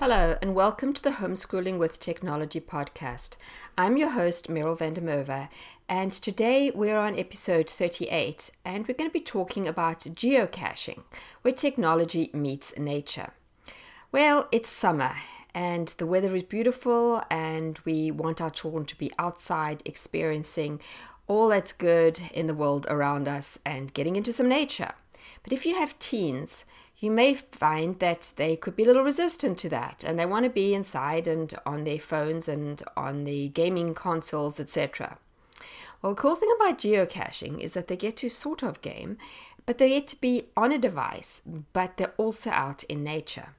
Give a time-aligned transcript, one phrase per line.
[0.00, 3.32] Hello, and welcome to the Homeschooling with Technology podcast.
[3.76, 5.50] I'm your host, Meryl van der Merwe,
[5.90, 11.02] and today we're on episode 38, and we're going to be talking about geocaching,
[11.42, 13.34] where technology meets nature.
[14.10, 15.16] Well, it's summer,
[15.52, 20.80] and the weather is beautiful, and we want our children to be outside experiencing
[21.26, 24.92] all that's good in the world around us and getting into some nature.
[25.42, 26.64] But if you have teens,
[27.00, 30.44] you may find that they could be a little resistant to that and they want
[30.44, 35.16] to be inside and on their phones and on the gaming consoles, etc.
[36.02, 39.16] Well, the cool thing about geocaching is that they get to sort of game,
[39.64, 41.40] but they get to be on a device,
[41.72, 43.54] but they're also out in nature.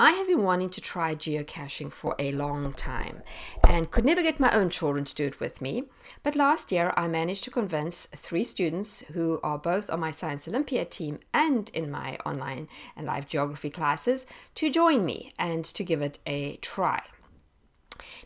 [0.00, 3.24] I have been wanting to try geocaching for a long time
[3.68, 5.86] and could never get my own children to do it with me.
[6.22, 10.46] But last year I managed to convince three students who are both on my Science
[10.46, 15.82] Olympiad team and in my online and live geography classes to join me and to
[15.82, 17.02] give it a try.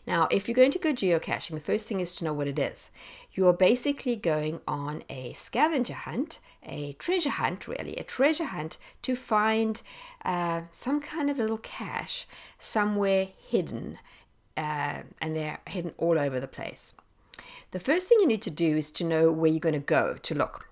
[0.05, 2.59] Now, if you're going to go geocaching, the first thing is to know what it
[2.59, 2.91] is.
[3.33, 8.77] You are basically going on a scavenger hunt, a treasure hunt, really, a treasure hunt
[9.01, 9.81] to find
[10.23, 12.27] uh, some kind of little cache
[12.59, 13.97] somewhere hidden,
[14.55, 16.93] uh, and they're hidden all over the place.
[17.71, 20.15] The first thing you need to do is to know where you're going to go
[20.21, 20.69] to look.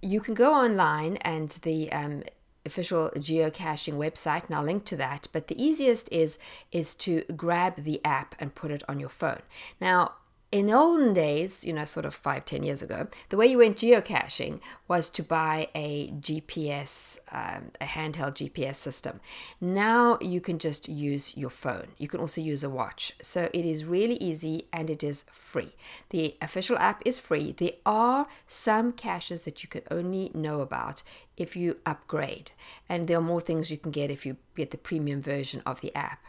[0.00, 2.22] You can go online and the um,
[2.64, 6.38] official geocaching website and I'll link to that but the easiest is
[6.72, 9.42] is to grab the app and put it on your phone
[9.80, 10.14] now
[10.52, 13.78] in olden days, you know, sort of five, ten years ago, the way you went
[13.78, 19.20] geocaching was to buy a GPS, um, a handheld GPS system.
[19.60, 21.88] Now you can just use your phone.
[21.98, 23.12] You can also use a watch.
[23.20, 25.74] So it is really easy and it is free.
[26.10, 27.52] The official app is free.
[27.56, 31.02] There are some caches that you can only know about
[31.36, 32.52] if you upgrade,
[32.88, 35.82] and there are more things you can get if you get the premium version of
[35.82, 36.24] the app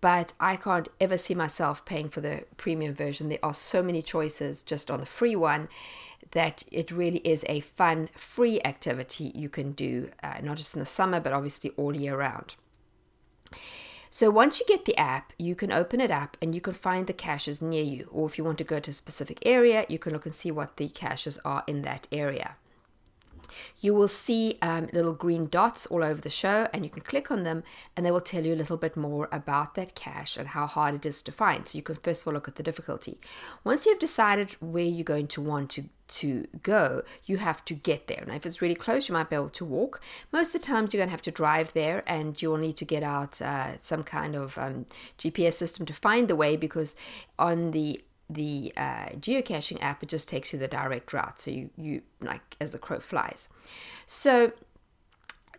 [0.00, 3.28] but I can't ever see myself paying for the premium version.
[3.28, 5.68] There are so many choices just on the free one
[6.32, 10.80] that it really is a fun, free activity you can do, uh, not just in
[10.80, 12.56] the summer, but obviously all year round.
[14.10, 17.06] So once you get the app, you can open it up and you can find
[17.06, 18.08] the caches near you.
[18.10, 20.50] Or if you want to go to a specific area, you can look and see
[20.50, 22.56] what the caches are in that area.
[23.80, 27.30] You will see um, little green dots all over the show, and you can click
[27.30, 27.62] on them,
[27.96, 30.94] and they will tell you a little bit more about that cache and how hard
[30.94, 31.68] it is to find.
[31.68, 33.20] So you can first of all look at the difficulty.
[33.64, 38.06] Once you've decided where you're going to want to to go, you have to get
[38.06, 38.24] there.
[38.26, 40.00] Now, if it's really close, you might be able to walk.
[40.32, 42.84] Most of the times, you're going to have to drive there, and you'll need to
[42.84, 44.86] get out uh, some kind of um,
[45.18, 46.94] GPS system to find the way because
[47.38, 51.40] on the the uh, geocaching app, it just takes you the direct route.
[51.40, 53.48] So you, you like as the crow flies.
[54.06, 54.52] So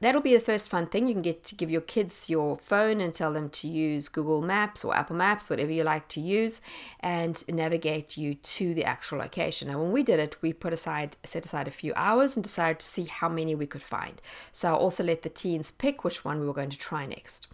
[0.02, 1.08] that'll be the first fun thing.
[1.08, 4.42] You can get to give your kids your phone and tell them to use Google
[4.42, 6.62] Maps or Apple Maps, whatever you like to use,
[7.00, 9.70] and navigate you to the actual location.
[9.70, 12.80] Now, when we did it, we put aside set aside a few hours and decided
[12.80, 14.22] to see how many we could find.
[14.52, 17.48] So I also let the teens pick which one we were going to try next.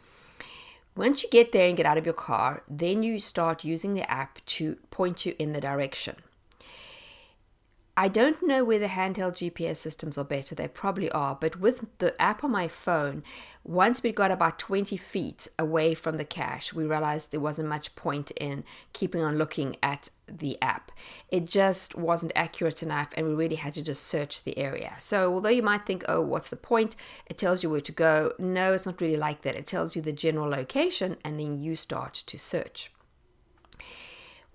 [0.95, 4.09] Once you get there and get out of your car, then you start using the
[4.09, 6.15] app to point you in the direction.
[7.95, 10.55] I don't know whether handheld GPS systems are better.
[10.55, 11.37] They probably are.
[11.39, 13.21] But with the app on my phone,
[13.63, 17.95] once we got about 20 feet away from the cache, we realized there wasn't much
[17.95, 20.91] point in keeping on looking at the app.
[21.29, 24.95] It just wasn't accurate enough, and we really had to just search the area.
[24.97, 26.95] So, although you might think, oh, what's the point?
[27.27, 28.33] It tells you where to go.
[28.39, 29.55] No, it's not really like that.
[29.55, 32.91] It tells you the general location, and then you start to search.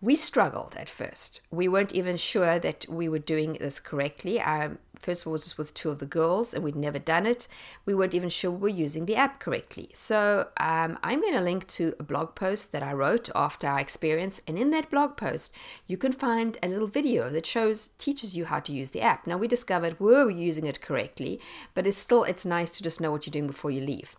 [0.00, 1.40] We struggled at first.
[1.50, 4.40] We weren't even sure that we were doing this correctly.
[4.40, 7.26] Um, first of all, was just with two of the girls, and we'd never done
[7.26, 7.48] it.
[7.84, 9.90] We weren't even sure we were using the app correctly.
[9.94, 13.80] So um, I'm going to link to a blog post that I wrote after our
[13.80, 15.52] experience, and in that blog post,
[15.88, 19.26] you can find a little video that shows teaches you how to use the app.
[19.26, 21.40] Now we discovered were we using it correctly,
[21.74, 24.14] but it's still it's nice to just know what you're doing before you leave.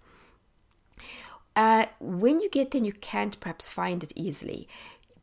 [1.56, 4.68] Uh, when you get there, you can't perhaps find it easily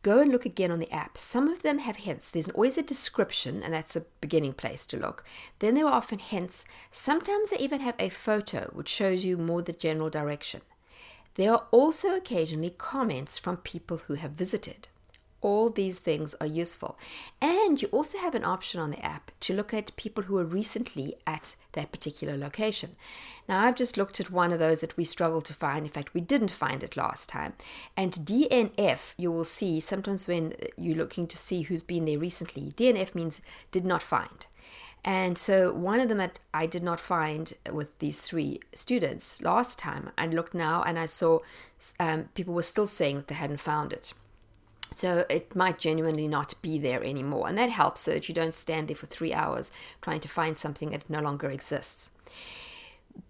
[0.07, 1.19] go and look again on the app.
[1.19, 2.31] Some of them have hints.
[2.31, 5.25] There's always a description, and that's a beginning place to look.
[5.59, 6.65] Then there are often hints.
[6.93, 10.61] Sometimes they even have a photo which shows you more the general direction.
[11.35, 14.87] There are also occasionally comments from people who have visited.
[15.47, 16.99] All these things are useful.
[17.41, 20.45] And you also have an option on the app to look at people who were
[20.45, 22.97] recently at that particular location.
[23.49, 25.87] Now, I've just looked at one of those that we struggled to find.
[25.87, 27.53] In fact, we didn't find it last time.
[27.97, 32.73] And DNF, you will see sometimes when you're looking to see who's been there recently,
[32.73, 33.41] DNF means
[33.71, 34.47] did not find.
[35.05, 39.79] And so one of them that I did not find with these three students last
[39.79, 41.39] time, I looked now and I saw
[42.01, 44.13] um, people were still saying that they hadn't found it.
[44.95, 47.49] So it might genuinely not be there anymore.
[47.49, 50.59] And that helps so that you don't stand there for three hours trying to find
[50.59, 52.11] something that no longer exists.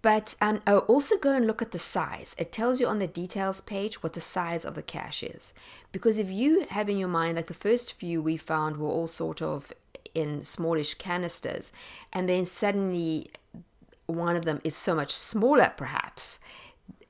[0.01, 2.35] But um, oh, also go and look at the size.
[2.37, 5.53] It tells you on the details page what the size of the cache is.
[5.91, 9.07] Because if you have in your mind, like the first few we found were all
[9.07, 9.71] sort of
[10.13, 11.71] in smallish canisters,
[12.11, 13.31] and then suddenly
[14.07, 16.39] one of them is so much smaller, perhaps,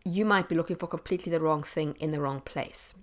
[0.04, 2.94] you might be looking for completely the wrong thing in the wrong place.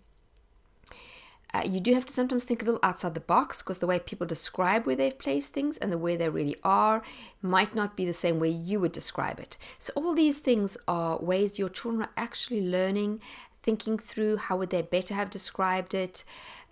[1.55, 4.01] Uh, you do have to sometimes think a little outside the box because the way
[4.01, 7.01] people describe where they've placed things and the way they really are
[7.41, 9.57] might not be the same way you would describe it.
[9.79, 13.21] So, all these things are ways your children are actually learning,
[13.63, 16.25] thinking through how would they better have described it.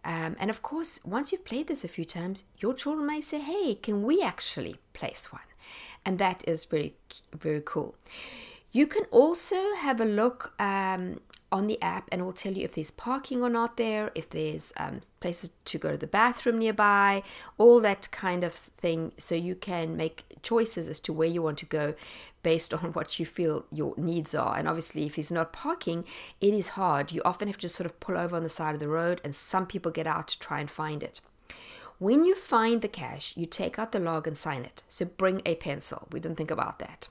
[0.04, 3.38] Um, and of course, once you've played this a few times, your children may say,
[3.38, 5.42] hey, can we actually place one?
[6.04, 6.96] And that is very,
[7.32, 7.94] very cool.
[8.72, 11.20] You can also have a look um,
[11.52, 14.30] on the app and it will tell you if there's parking or not there, if
[14.30, 17.22] there's um, places to go to the bathroom nearby,
[17.58, 19.12] all that kind of thing.
[19.18, 21.94] So you can make choices as to where you want to go
[22.42, 24.56] based on what you feel your needs are.
[24.56, 26.06] And obviously, if there's not parking,
[26.40, 27.12] it is hard.
[27.12, 29.36] You often have to sort of pull over on the side of the road, and
[29.36, 31.20] some people get out to try and find it.
[31.98, 34.82] When you find the cache, you take out the log and sign it.
[34.88, 36.08] So bring a pencil.
[36.10, 37.08] We didn't think about that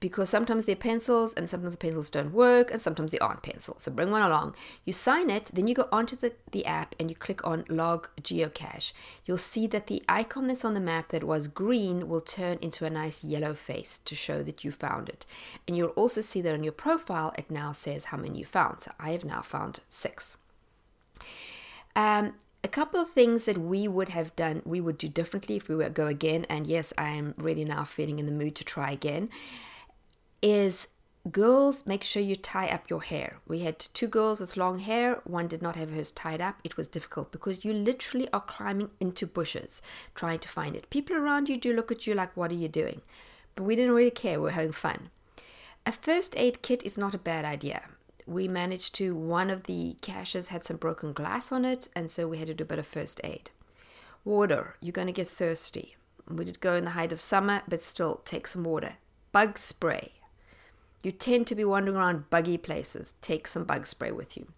[0.00, 3.82] because sometimes they're pencils and sometimes the pencils don't work and sometimes they aren't pencils.
[3.82, 4.54] So bring one along.
[4.84, 8.08] You sign it, then you go onto the, the app and you click on log
[8.22, 8.92] geocache.
[9.24, 12.84] You'll see that the icon that's on the map that was green will turn into
[12.84, 15.26] a nice yellow face to show that you found it.
[15.66, 18.80] And you'll also see that on your profile it now says how many you found.
[18.82, 20.36] So I have now found six.
[21.96, 25.68] Um, a couple of things that we would have done, we would do differently if
[25.68, 26.46] we were to go again.
[26.48, 29.30] And yes, I am really now feeling in the mood to try again
[30.42, 30.88] is
[31.30, 33.38] girls make sure you tie up your hair.
[33.46, 35.20] We had two girls with long hair.
[35.24, 36.56] One did not have hers tied up.
[36.64, 39.82] It was difficult because you literally are climbing into bushes
[40.14, 40.90] trying to find it.
[40.90, 43.02] People around you do look at you like what are you doing?
[43.54, 44.38] But we didn't really care.
[44.38, 45.10] We we're having fun.
[45.84, 47.82] A first aid kit is not a bad idea.
[48.26, 52.28] We managed to one of the caches had some broken glass on it and so
[52.28, 53.50] we had to do a bit of first aid.
[54.24, 54.76] Water.
[54.80, 55.96] You're going to get thirsty.
[56.28, 58.94] We did go in the height of summer but still take some water.
[59.32, 60.12] Bug spray
[61.02, 63.14] you tend to be wandering around buggy places.
[63.20, 64.48] Take some bug spray with you.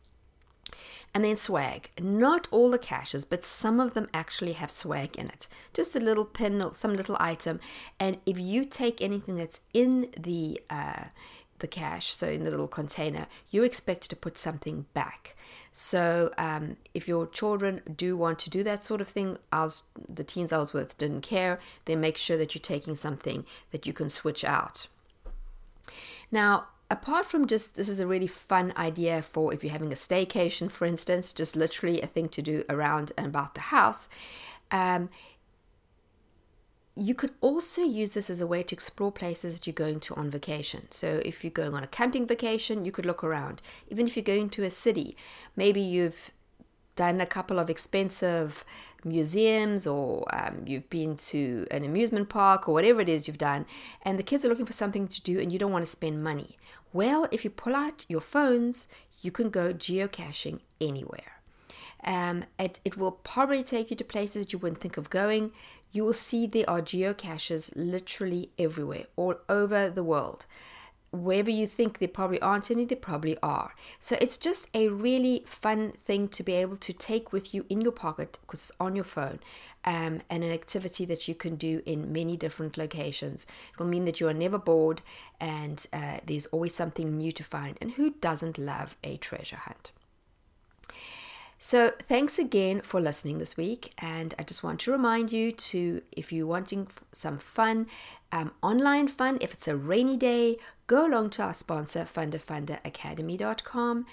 [1.13, 1.91] And then swag.
[2.01, 5.49] Not all the caches, but some of them actually have swag in it.
[5.75, 7.59] Just a little pin or some little item.
[7.99, 11.07] And if you take anything that's in the uh,
[11.59, 15.37] the cache, so in the little container, you expect to put something back.
[15.73, 19.83] So um, if your children do want to do that sort of thing, I was,
[20.09, 21.61] the teens I was with didn't care.
[21.85, 24.89] Then make sure that you're taking something that you can switch out.
[26.31, 29.96] Now, apart from just this is a really fun idea for if you're having a
[29.96, 34.08] staycation, for instance, just literally a thing to do around and about the house.
[34.70, 35.08] Um,
[36.96, 40.15] you could also use this as a way to explore places that you're going to
[40.17, 40.89] on vacation.
[40.91, 43.63] So, if you're going on a camping vacation, you could look around.
[43.89, 45.17] Even if you're going to a city,
[45.56, 46.32] maybe you've
[46.97, 48.65] done a couple of expensive
[49.05, 53.67] museums or um, you've been to an amusement park or whatever it is you've done,
[54.03, 56.23] and the kids are looking for something to do and you don't want to spend
[56.23, 56.59] money.
[56.93, 58.89] Well, if you pull out your phones,
[59.23, 61.41] you can go geocaching anywhere.
[62.03, 65.53] Um, it, it will probably take you to places you wouldn't think of going.
[65.93, 70.47] You will see there are geocaches literally everywhere, all over the world
[71.12, 73.74] wherever you think there probably aren't any, there probably are.
[73.98, 77.81] So it's just a really fun thing to be able to take with you in
[77.81, 79.40] your pocket because it's on your phone
[79.84, 83.44] um, and an activity that you can do in many different locations.
[83.72, 85.02] It will mean that you are never bored
[85.40, 87.76] and uh, there's always something new to find.
[87.81, 89.90] And who doesn't love a treasure hunt?
[91.62, 93.93] So, thanks again for listening this week.
[93.98, 97.86] And I just want to remind you to, if you're wanting some fun,
[98.32, 100.56] um, online fun, if it's a rainy day,
[100.87, 104.06] go along to our sponsor, fundafundaacademy.com,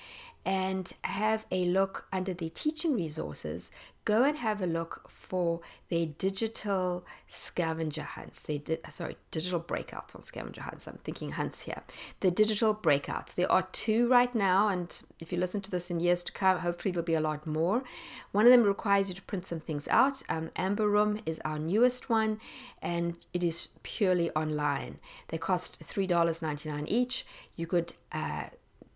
[0.47, 3.69] and have a look under the teaching resources.
[4.05, 5.59] Go and have a look for
[5.89, 8.43] their digital scavenger hunts.
[8.43, 10.87] They did sorry, digital breakouts on scavenger hunts.
[10.87, 11.83] I'm thinking hunts here.
[12.21, 13.35] The digital breakouts.
[13.35, 16.59] There are two right now, and if you listen to this in years to come,
[16.59, 17.83] hopefully there'll be a lot more.
[18.31, 20.23] One of them requires you to print some things out.
[20.29, 22.39] Um, Amber Room is our newest one,
[22.81, 23.71] and it is
[24.07, 24.99] purely online.
[25.27, 27.25] They cost three dollars ninety nine each.
[27.57, 28.45] You could uh,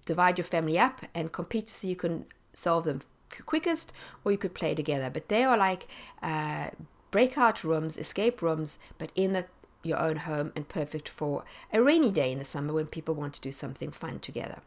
[0.06, 3.02] divide your family up and compete so you can solve them
[3.46, 5.88] quickest or you could play together but they are like
[6.22, 6.70] uh,
[7.12, 9.46] breakout rooms escape rooms but in the
[9.84, 13.34] your own home and perfect for a rainy day in the summer when people want
[13.34, 14.60] to do something fun together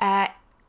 [0.00, 0.28] uh,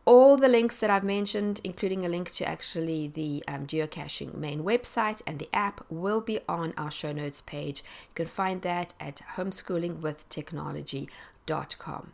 [0.09, 4.63] all the links that I've mentioned, including a link to actually the um, geocaching main
[4.63, 7.83] website and the app, will be on our show notes page.
[8.09, 12.11] You can find that at homeschoolingwithtechnology.com.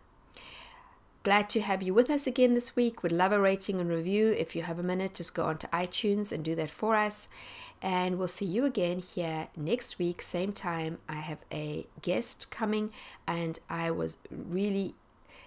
[1.23, 3.01] Glad to have you with us again this week.
[3.01, 4.35] Would love a rating and review.
[4.37, 7.29] If you have a minute, just go onto iTunes and do that for us.
[7.81, 10.97] And we'll see you again here next week, same time.
[11.07, 12.91] I have a guest coming,
[13.25, 14.95] and I was really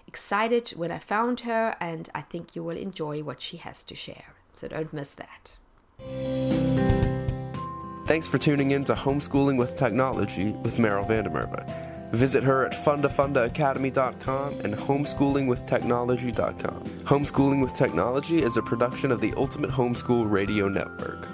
[0.09, 3.95] excited when I found her, and I think you will enjoy what she has to
[3.95, 4.33] share.
[4.53, 5.57] So don't miss that.
[8.07, 11.63] Thanks for tuning in to Homeschooling with Technology with Meryl van der Merwe.
[12.11, 16.83] Visit her at fundafundaacademy.com and homeschoolingwithtechnology.com.
[17.03, 21.27] Homeschooling with Technology is a production of the Ultimate Homeschool Radio Network.